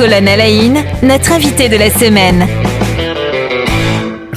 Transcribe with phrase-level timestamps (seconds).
[0.00, 2.46] Colonne Alain, notre invité de la semaine.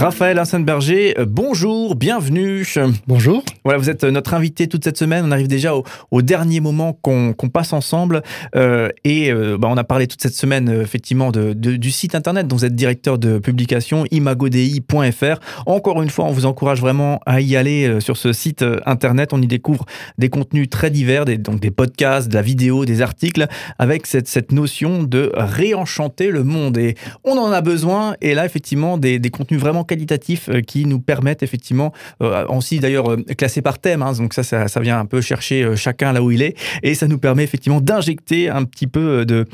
[0.04, 2.68] Raphaël Berger, euh, bonjour, bienvenue.
[3.08, 3.42] Bonjour.
[3.64, 5.24] Voilà, vous êtes euh, notre invité toute cette semaine.
[5.26, 5.72] On arrive déjà
[6.12, 8.22] au, dernier moment qu'on passe ensemble.
[8.54, 12.58] Euh, et bah, on a parlé toute cette semaine, effectivement, de, du site internet dont
[12.58, 15.40] vous êtes directeur de publication, imagodei.fr.
[15.66, 19.32] Encore une fois, on vous encourage vraiment à y aller sur ce site internet.
[19.32, 19.86] On y découvre
[20.18, 23.48] des contenus très divers, des, donc des podcasts, de la vidéo, des articles,
[23.80, 26.78] avec cette, cette notion de réenchanter le monde.
[26.78, 28.16] Et on en a besoin.
[28.20, 32.80] Et là, effectivement, des, des contenus vraiment qualitatifs euh, qui nous permettent effectivement, euh, aussi
[32.80, 36.24] d'ailleurs euh, classés par thème, hein, donc ça, ça, vient un peu chercher chacun là
[36.24, 39.46] où il est, et ça nous permet effectivement d'injecter un petit peu de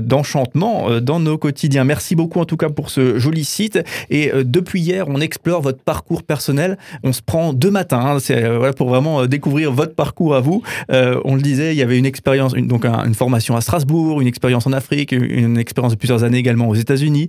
[0.00, 1.84] d'enchantement dans nos quotidiens.
[1.84, 3.78] Merci beaucoup en tout cas pour ce joli site.
[4.10, 6.78] Et depuis hier, on explore votre parcours personnel.
[7.02, 8.42] On se prend deux matins, hein, c'est
[8.76, 10.62] pour vraiment découvrir votre parcours à vous.
[10.90, 14.66] on le disait, il y avait une expérience, donc une formation à Strasbourg, une expérience
[14.66, 17.28] en Afrique, une expérience de plusieurs années également aux États-Unis.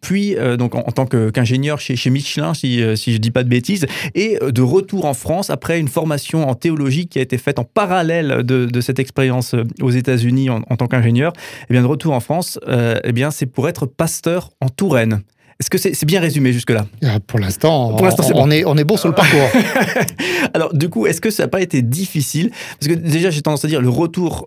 [0.00, 3.42] puis donc en, tant qu'ingénieur chez, chez Michelin, si, euh, si je ne dis pas
[3.42, 7.22] de bêtises, et euh, de retour en France après une formation en théologie qui a
[7.22, 11.32] été faite en parallèle de, de cette expérience euh, aux États-Unis en, tant qu'ingénieur.
[11.32, 15.22] Et eh bien de retour en France, eh bien c'est pour être pasteur en Touraine.
[15.60, 16.86] Est-ce que c'est bien résumé jusque-là?
[17.26, 17.90] Pour l'instant,
[18.34, 19.50] on, on, est, on est bon sur le parcours.
[20.54, 22.50] Alors, du coup, est-ce que ça n'a pas été difficile?
[22.78, 24.46] Parce que déjà, j'ai tendance à dire le retour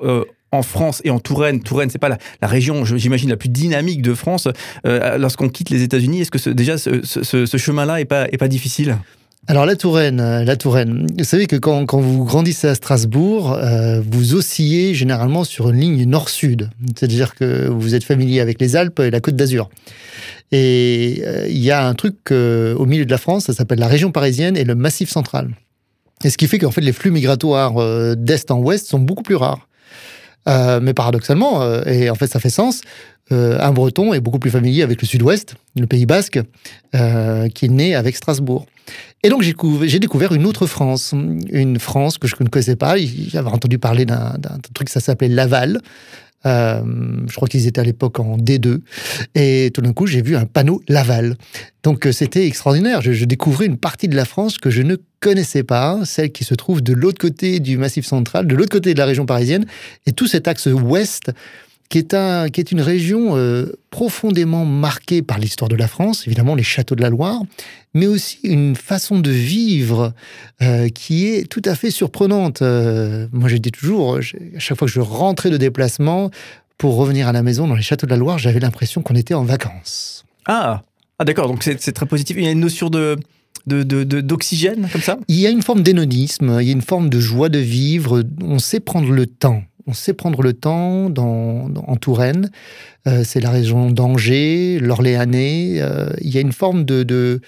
[0.52, 1.62] en France et en Touraine.
[1.62, 4.48] Touraine, c'est pas la, région, j'imagine, la plus dynamique de France.
[4.86, 8.98] Euh, lorsqu'on quitte les États-Unis, est-ce que déjà ce, chemin-là est pas, est pas difficile?
[9.48, 11.08] Alors la Touraine, euh, la Touraine.
[11.18, 16.06] Vous savez que quand, vous grandissez à Strasbourg, euh, vous oscillez généralement sur une ligne
[16.06, 16.70] nord-sud.
[16.96, 19.70] C'est-à-dire que vous êtes familier avec les Alpes et la Côte d'Azur.
[20.52, 24.12] Et il y a un truc au milieu de la France, ça s'appelle la région
[24.12, 25.50] parisienne et le Massif central.
[26.26, 29.36] Et ce qui fait qu'en fait les flux migratoires d'est en ouest sont beaucoup plus
[29.38, 29.70] rares.
[30.50, 32.82] Euh, mais paradoxalement, euh, et en fait ça fait sens,
[33.32, 36.40] euh, un Breton est beaucoup plus familier avec le Sud-Ouest, le Pays Basque,
[36.92, 38.66] qui est né avec Strasbourg.
[39.24, 42.96] Et donc j'ai découvert une autre France, une France que je ne connaissais pas.
[42.98, 44.34] J'avais entendu parler d'un
[44.74, 45.80] truc, ça s'appelait Laval.
[46.44, 48.82] Je crois qu'ils étaient à l'époque en D2.
[49.36, 51.38] Et tout d'un coup, j'ai vu un panneau Laval.
[51.84, 53.02] Donc euh, c'était extraordinaire.
[53.02, 56.54] Je, découvrais une partie de la France que je ne connaissais pas, celle qui se
[56.54, 59.66] trouve de l'autre côté du Massif central, de l'autre côté de la région parisienne.
[60.06, 61.32] Et tout cet axe ouest
[61.90, 66.26] qui est, un, qui est une région euh, profondément marquée par l'histoire de la France,
[66.26, 67.42] évidemment les châteaux de la Loire,
[67.94, 70.14] mais aussi une façon de vivre
[70.62, 72.62] euh, qui est tout à fait surprenante.
[72.62, 76.32] Moi, je dis toujours, à chaque fois que je rentrais de déplacement,
[76.78, 79.36] pour revenir à la maison dans les châteaux de la Loire, j'avais l'impression qu'on était
[79.36, 80.24] en vacances.
[80.48, 80.82] Ah,
[81.22, 82.36] ah d'accord, donc c'est très positif.
[82.38, 83.18] Il y a une notion de,
[83.66, 85.20] d'oxygène comme ça?
[85.28, 88.24] Il y a une forme d'énonisme, il y a une forme de joie de vivre.
[88.42, 92.52] On sait prendre le temps on sait prendre le temps dans, en Touraine.
[93.08, 95.78] Euh, c'est la région d'Angers, l'Orléanais.
[95.80, 97.42] Euh, il y a une forme de,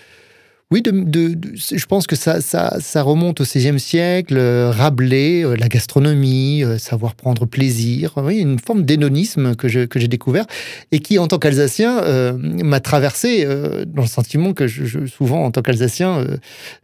[0.74, 5.68] oui, de, je pense que ça, ça, remonte au XVIe siècle, euh, Rabelais, euh, la
[5.68, 10.46] gastronomie, euh, savoir prendre plaisir, oui, une forme d'énonisme que, j'ai découvert
[10.92, 12.02] et qui, en tant qu'Alsacien,
[12.42, 13.46] m'a traversé
[13.86, 16.26] dans le sentiment que je, souvent, en tant qu'Alsacien,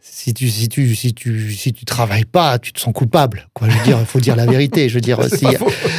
[0.00, 3.48] si tu si tu si tu si tu travailles pas, tu te sens coupable.
[3.54, 4.88] Quoi, je veux dire, il faut dire la vérité.
[4.88, 5.46] Je veux dire, si,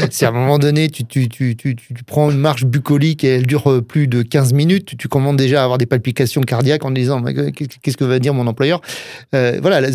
[0.09, 1.75] si, à un moment donné tu, tu, tu, tu,
[2.05, 5.63] prends une marche bucolique et elle dure plus de 15 minutes, tu, commences déjà à
[5.63, 7.19] avoir des palpitations cardiaques en disant
[7.81, 8.81] qu'est-ce que va dire mon employeur
[9.35, 9.87] euh, Voilà.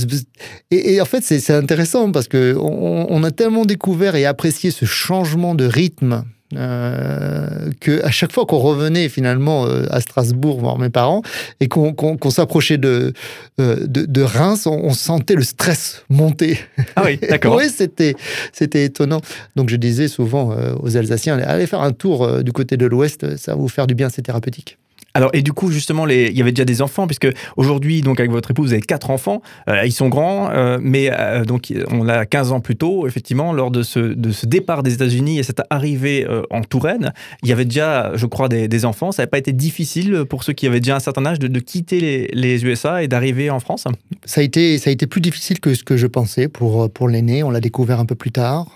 [0.70, 5.54] Et, en fait, c'est intéressant parce que on, a tellement découvert et apprécié ce changement
[5.54, 6.24] de rythme.
[6.54, 11.22] Euh, que à chaque fois qu'on revenait finalement euh, à Strasbourg voir mes parents
[11.58, 13.12] et qu'on s'approchait de,
[13.58, 16.60] de, Reims, on, sentait le stress monter.
[16.94, 17.56] Ah oui, d'accord.
[17.56, 18.14] oui, c'était
[18.52, 19.22] c'était étonnant.
[19.56, 23.50] Donc je disais souvent aux Alsaciens allez faire un tour du côté de l'Ouest, ça
[23.50, 24.78] va vous faire du bien, c'est thérapeutique.
[25.16, 28.30] Alors, et du coup, justement, il y avait déjà des enfants, puisque aujourd'hui, donc, avec
[28.30, 29.40] votre épouse, vous avez quatre enfants.
[29.66, 33.54] Euh, ils sont grands, euh, mais euh, donc, on a 15 ans plus tôt, effectivement,
[33.54, 37.52] lors de ce, de ce départ des États-Unis et cette arrivée en Touraine, il y
[37.52, 39.10] avait déjà, je crois, des, enfants.
[39.10, 41.98] Ça n'avait pas été difficile pour ceux qui avaient déjà un certain âge de, quitter
[41.98, 43.86] les, les, USA et d'arriver en France
[44.26, 47.08] ça a, été, ça a été plus difficile que ce que je pensais pour, pour
[47.08, 47.42] l'aîné.
[47.42, 48.66] On l'a découvert un peu plus tard.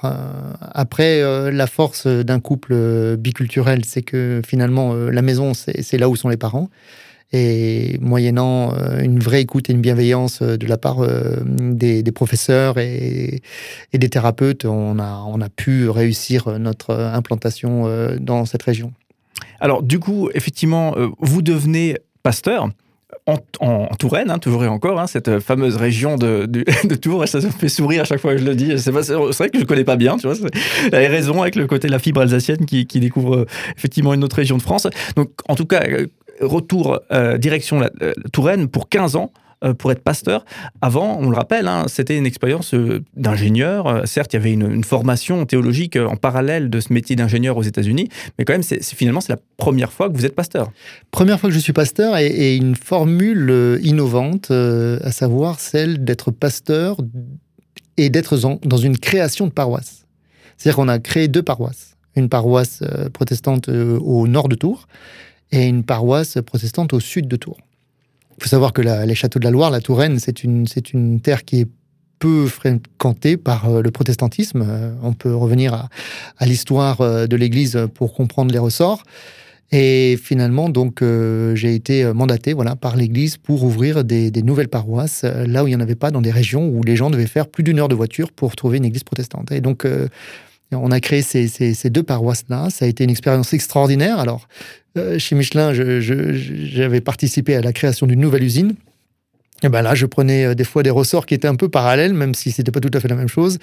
[0.72, 1.20] après,
[1.52, 6.36] la force d'un couple biculturel, c'est que finalement, la maison, c'est là où sont les
[6.36, 6.70] parents.
[7.32, 12.02] Et moyennant euh, une vraie écoute et une bienveillance euh, de la part euh, des,
[12.10, 13.40] professeurs et,
[13.92, 17.88] des thérapeutes, on a, on a pu réussir notre implantation
[18.18, 18.92] dans cette région.
[19.60, 22.68] Alors du coup, effectivement, vous devenez pasteur.
[23.60, 26.46] en, Touraine, hein, toujours et encore, hein, cette fameuse région de,
[26.84, 28.76] de, Tours, et ça me fait sourire à chaque fois que je le dis.
[28.76, 29.06] C'est vrai que
[29.54, 30.36] je ne connais pas bien, tu vois.
[30.92, 33.46] Elle raison avec le côté de la fibre alsacienne qui, qui, découvre
[33.76, 34.88] effectivement une autre région de France.
[35.14, 35.82] Donc, en tout cas,
[36.40, 37.00] retour
[37.38, 37.90] direction la,
[38.32, 39.32] Touraine pour 15 ans.
[39.62, 40.46] Euh, pour être pasteur.
[40.80, 43.86] Avant, on le rappelle, hein, c'était une expérience euh, d'ingénieur.
[43.86, 47.62] Euh, certes, il y avait une, formation théologique en parallèle de ce métier d'ingénieur aux
[47.62, 48.08] États-Unis,
[48.38, 50.72] mais quand même, c'est, finalement, c'est la première fois que vous êtes pasteur.
[51.10, 56.96] Première fois que je suis pasteur et, une formule innovante, à savoir celle d'être pasteur
[57.98, 60.06] et d'être dans une création de paroisse.
[60.56, 61.96] C'est-à-dire qu'on a créé deux paroisses.
[62.16, 62.82] Une paroisse
[63.12, 64.86] protestante au nord de Tours
[65.52, 67.58] et une paroisse protestante au sud de Tours.
[68.38, 71.20] Il faut savoir que les châteaux de la Loire, la Touraine, c'est une, c'est une
[71.20, 71.68] terre qui est
[72.20, 74.64] peu fréquentée par euh, le protestantisme.
[74.68, 75.88] Euh, on peut revenir
[76.38, 79.02] à, l'histoire euh, de l'Église pour comprendre les ressorts.
[79.72, 85.62] Et finalement, donc, j'ai été mandaté voilà, par l'Église pour ouvrir des, nouvelles paroisses là
[85.62, 87.62] où il n'y en avait pas, dans des régions où les gens devaient faire plus
[87.62, 89.52] d'une heure de voiture pour trouver une église protestante.
[89.52, 89.86] Et donc,
[90.72, 92.68] on a créé ces, ces deux paroisses-là.
[92.70, 94.18] Ça a été une expérience extraordinaire.
[94.18, 94.48] Alors,
[94.96, 98.74] euh, chez Michelin, j'avais participé à la création d'une nouvelle usine.
[99.62, 102.14] Et ben là, je prenais euh, des fois des ressorts qui étaient un peu parallèles,
[102.14, 103.58] même si c'était pas tout à fait la même chose,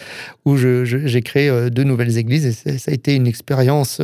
[0.45, 3.99] où j'ai créé euh, deux nouvelles églises et ça a été une expérience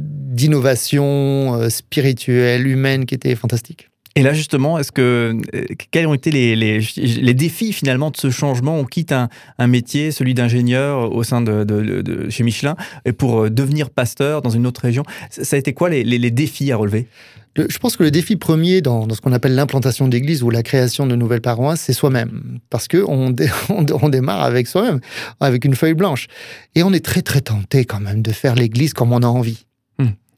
[0.00, 3.88] d'innovation spirituelle, humaine qui était fantastique.
[4.16, 8.30] Et là, justement, est-ce que euh, quels ont été les, les, défis finalement de ce
[8.30, 8.78] changement?
[8.78, 9.28] On quitte un,
[9.58, 12.76] un métier, celui d'ingénieur au sein de, de, chez Michelin,
[13.18, 15.02] pour euh, devenir pasteur dans une autre région.
[15.30, 17.08] Ça a été quoi les, les défis à relever?
[17.56, 20.62] Je pense que le défi premier dans, dans ce qu'on appelle l'implantation d'église ou la
[20.62, 22.58] création de nouvelles paroisses, c'est soi-même.
[22.70, 23.34] Parce qu'on
[23.68, 25.00] on, on, démarre avec soi-même,
[25.40, 26.26] avec une feuille blanche.
[26.74, 29.65] Et on est très, très tenté quand même de faire l'église comme on a envie.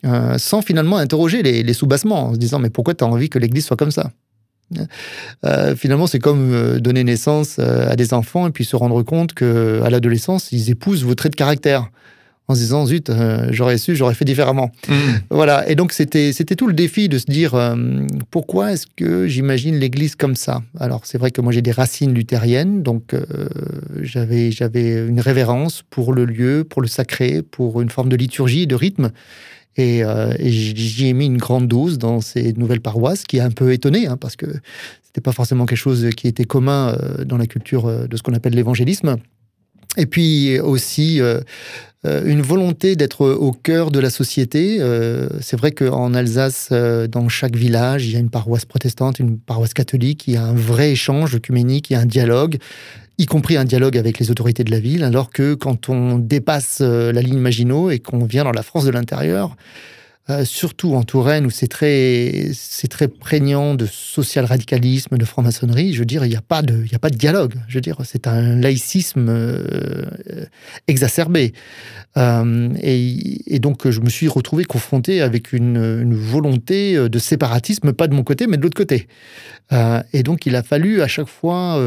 [0.05, 3.39] Euh, sans finalement interroger les, sous-bassements, en se disant mais pourquoi tu as envie que
[3.39, 4.13] l'Église soit comme ça?
[5.45, 9.35] Euh, finalement, c'est comme euh, donner naissance à des enfants et puis se rendre compte
[9.35, 11.91] qu'à l'adolescence, ils épousent vos traits de caractère
[12.51, 13.11] en se disant zut,
[13.51, 14.71] j'aurais su, j'aurais fait différemment.
[14.89, 14.95] Mmh.
[15.31, 15.69] Voilà.
[15.69, 17.77] Et donc c'était c'était tout le défi de se dire
[18.31, 20.63] pourquoi est-ce que j'imagine l'Église comme ça?
[20.81, 23.15] Alors c'est vrai que moi j'ai des racines luthériennes, donc
[24.01, 28.67] j'avais j'avais une révérence pour le lieu, pour le sacré, pour une forme de liturgie,
[28.67, 29.11] de rythme.
[29.79, 33.51] Euh, et, j'y ai mis une grande dose dans ces nouvelles paroisses, qui a un
[33.51, 34.47] peu étonné, hein, parce que
[35.03, 38.23] c'était pas forcément quelque chose qui était commun euh, dans la culture euh, de ce
[38.23, 39.17] qu'on appelle l'évangélisme.
[39.99, 41.21] Et puis aussi
[42.05, 44.79] une volonté d'être au cœur de la société.
[45.41, 49.75] c'est vrai qu'en Alsace, dans chaque village, il y a une paroisse protestante, une paroisse
[49.75, 52.59] catholique, il y a un vrai échange œcuménique, il y a un dialogue
[53.19, 56.79] y compris un dialogue avec les autorités de la ville, alors que quand on dépasse
[56.81, 59.57] euh, la ligne Maginot et qu'on vient dans la France de l'intérieur,
[60.31, 65.95] euh, surtout en Touraine où c'est très, c'est très prégnant de social radicalisme, de franc-maçonnerie,
[65.95, 67.55] je veux dire, il n'y a, pas de, a pas de dialogue.
[67.67, 70.45] Je veux dire, c'est un laïcisme euh,
[70.87, 71.55] exacerbé.
[72.19, 78.15] Euh, et, donc, je me suis retrouvé confronté avec une, volonté de séparatisme, pas de
[78.15, 79.09] mon côté, mais de l'autre côté.
[80.13, 81.83] et donc, il a fallu à chaque fois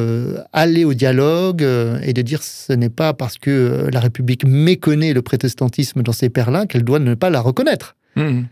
[0.51, 5.21] aller au dialogue et de dire ce n'est pas parce que la République méconnaît le
[5.21, 7.95] protestantisme dans ses pères-là qu'elle doit ne pas la reconnaître.
[8.15, 8.43] Mmh.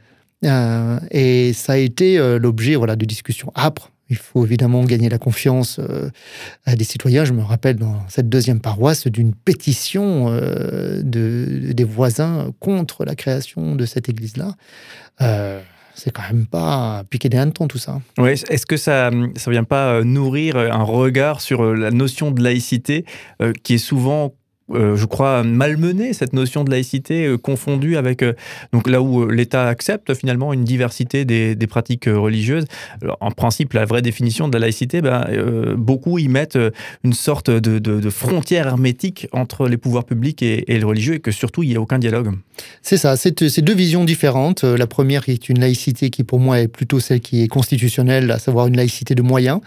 [0.46, 3.92] Euh, et ça a été euh, l'objet voilà, de discussions âpres.
[4.12, 6.10] Il faut évidemment gagner la confiance euh,
[6.66, 7.26] des citoyens.
[7.26, 13.76] Je me rappelle dans cette deuxième paroisse d'une pétition de, des voisins contre la création
[13.76, 14.56] de cette église-là
[15.96, 18.00] c'est quand même pas piquer des hannetons tout ça.
[18.18, 23.04] Oui, est-ce que ça ne vient pas nourrir un regard sur la notion de laïcité
[23.64, 24.34] qui est souvent
[24.72, 28.34] euh, je crois, malmener cette notion de laïcité euh, confondue avec euh,
[28.72, 32.66] donc là où l'État accepte finalement une diversité des, pratiques religieuses.
[33.20, 36.58] en principe, la vraie définition de la laïcité, ben, beaucoup y mettent
[37.04, 41.62] une sorte de, frontière hermétique entre les pouvoirs publics et, le religieux et que surtout
[41.62, 42.32] il n'y a aucun dialogue.
[42.82, 44.64] C'est ça, c'est deux visions différentes.
[44.64, 48.40] La première est une laïcité qui pour moi est plutôt celle qui est constitutionnelle, à
[48.40, 49.60] savoir une laïcité de moyens.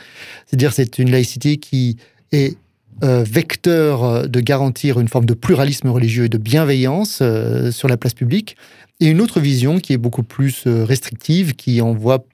[0.47, 1.99] C'est-à-dire c'est une laïcité qui
[2.33, 2.57] est
[3.03, 7.89] euh, vecteur euh, de garantir une forme de pluralisme religieux et de bienveillance euh, sur
[7.89, 8.57] la place publique,
[9.01, 12.25] et une autre vision qui est beaucoup plus restrictive, qui en voit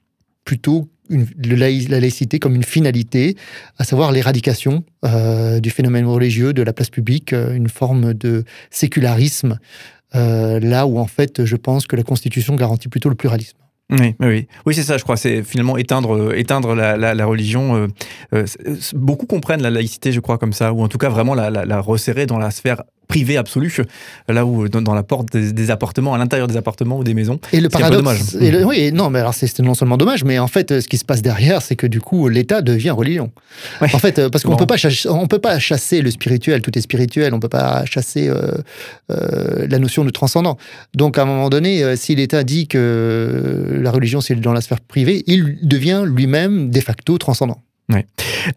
[0.45, 3.35] plutôt la laïcité comme une finalité,
[3.79, 9.57] à savoir l'éradication du phénomène religieux de la place publique, une forme de sécularisme,
[10.13, 13.57] là où en fait je pense que la Constitution garantit plutôt le pluralisme.
[13.91, 14.97] Oui, oui, oui, c'est ça.
[14.97, 17.75] Je crois, c'est finalement éteindre, euh, éteindre la, la, religion.
[17.75, 17.87] Euh,
[18.33, 18.45] euh,
[18.93, 21.81] beaucoup comprennent la laïcité, je crois, comme ça, ou en tout cas vraiment la, la,
[21.81, 23.75] resserrer dans la sphère privée absolue,
[24.27, 27.39] là où dans, la porte des, appartements, à l'intérieur des appartements ou des maisons.
[27.51, 30.47] Et le paradoxe, et le, oui, non, mais alors c'est non seulement dommage, mais en
[30.47, 33.31] fait, ce qui se passe derrière, c'est que du coup, l'État devient religion.
[33.81, 34.75] En fait, parce qu'on peut pas
[35.09, 38.31] on peut pas chasser le spirituel, tout est spirituel, on peut pas chasser
[39.09, 40.57] la notion de transcendant.
[40.93, 44.81] Donc à un moment donné, si l'État dit que la religion c'est dans la sphère
[44.81, 47.63] privée, il devient lui-même de facto transcendant.
[47.89, 48.05] Ouais.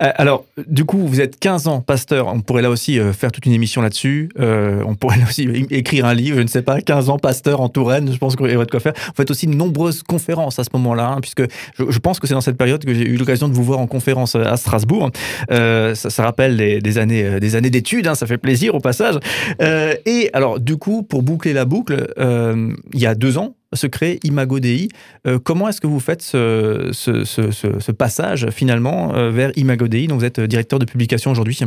[0.03, 2.27] Euh, alors, du coup, vous êtes 15 ans pasteur.
[2.27, 4.29] On pourrait là aussi euh, faire toute une émission là-dessus.
[4.39, 7.69] Euh, on pourrait aussi écrire un livre, je ne sais pas, 15 ans pasteur en
[7.69, 8.13] Touraine.
[8.13, 8.93] Je pense qu'il y aurait de quoi faire.
[8.95, 11.43] Vous faites aussi de nombreuses conférences à ce moment-là, hein, puisque
[11.79, 13.87] je, pense que c'est dans cette période que j'ai eu l'occasion de vous voir en
[13.87, 15.11] conférence à Strasbourg.
[15.49, 19.19] Ça, rappelle des, années des années d'études, hein, ça fait plaisir au passage.
[19.61, 24.21] et alors, du coup, pour boucler la boucle, il y a deux ans, se crée
[24.25, 24.89] Imago Dei.
[25.27, 30.25] Euh, comment est-ce que vous faites ce, passage finalement euh, vers Imago Dei dont vous
[30.25, 31.61] êtes directeur de publication aujourd'hui?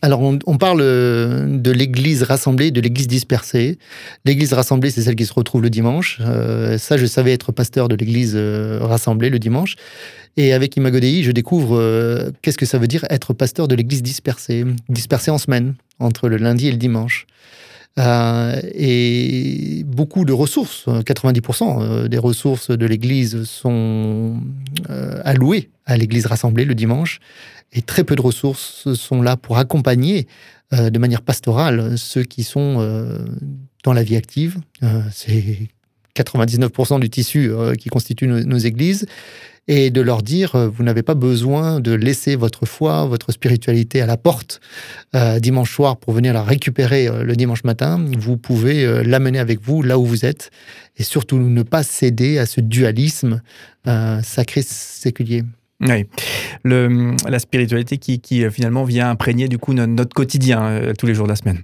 [0.00, 3.78] Alors, on, parle euh, de l'Église rassemblée, de l'Église dispersée.
[4.24, 6.20] L'Église rassemblée, c'est celle qui se retrouve le dimanche.
[6.78, 8.36] ça, je savais être pasteur de l'Église
[8.80, 9.74] rassemblée le dimanche.
[10.36, 14.04] Et avec Imago Dei, je découvre qu'est-ce que ça veut dire être pasteur de l'Église
[14.04, 17.26] dispersée, dispersée en semaine, entre le lundi et le dimanche.
[17.98, 24.40] Euh, et beaucoup de ressources, 90% euh, des ressources de l'Église sont
[24.88, 27.18] euh, allouées à l'Église rassemblée le dimanche,
[27.72, 30.26] et très peu de ressources sont là pour accompagner
[30.70, 32.76] de manière pastorale ceux qui sont
[33.84, 34.58] dans la vie active.
[35.10, 35.70] C'est
[36.22, 39.06] 99% du tissu qui constitue nos églises
[39.68, 44.00] et de leur dire, euh, vous n'avez pas besoin de laisser votre foi, votre spiritualité
[44.00, 44.60] à la porte
[45.14, 48.02] euh, dimanche soir pour venir la récupérer euh, le dimanche matin.
[48.18, 50.50] Vous pouvez l'amener avec vous là où vous êtes
[50.96, 53.42] et surtout ne pas céder à ce dualisme
[54.22, 55.42] sacré séculier.
[55.80, 56.06] Oui,
[56.64, 61.32] la spiritualité qui, qui, finalement vient imprégner du coup notre quotidien tous les jours de
[61.32, 61.60] la semaine.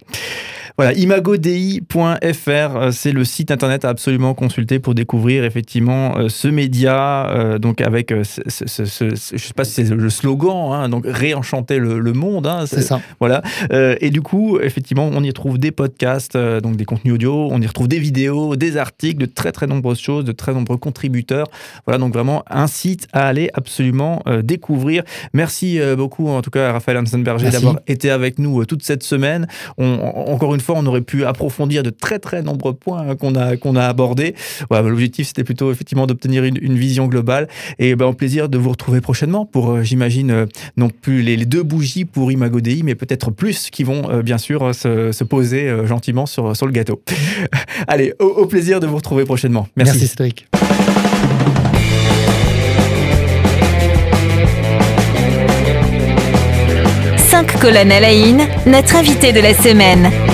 [0.77, 6.49] Voilà, imagodei.fr, euh, c'est le site internet à absolument consulter pour découvrir effectivement euh, ce
[6.49, 10.89] média, euh, donc avec, ce, ce, ce, je sais pas si c'est le slogan, hein,
[10.89, 12.49] donc réenchanter le, le monde.
[12.49, 13.01] Hein, c'est ça.
[13.21, 13.43] Voilà.
[13.71, 17.67] et du coup, effectivement, on y retrouve des podcasts, donc des contenus audio, on y
[17.69, 21.47] retrouve des vidéos, des articles, de très très nombreuses choses, de très nombreux contributeurs.
[21.87, 25.05] Voilà, donc vraiment un site à aller absolument découvrir.
[25.35, 29.47] Merci beaucoup en tout cas à Raphaël Hansenberger d'avoir été avec nous toute cette semaine.
[29.79, 33.35] On, encore une fois, on aurait pu approfondir de très très nombreux points hein, qu'on
[33.35, 34.35] a, qu'on a abordés.
[34.71, 37.49] Bah, l'objectif, c'était plutôt effectivement d'obtenir une, vision globale.
[37.79, 41.37] Et ben, au plaisir de vous retrouver prochainement pour, euh, j'imagine, euh, non plus les,
[41.45, 45.71] deux bougies pour Imago Dei, mais peut-être plus qui vont euh, bien sûr se, poser
[45.87, 47.03] gentiment sur, sur le gâteau.
[47.87, 49.69] Allez, au, plaisir de vous retrouver prochainement.
[49.77, 50.47] Merci, Merci Cédric.
[57.17, 58.13] Cinq colonnes à la
[58.67, 60.34] notre invité de la semaine.